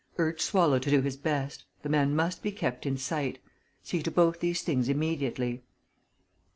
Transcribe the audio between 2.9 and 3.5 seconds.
sight.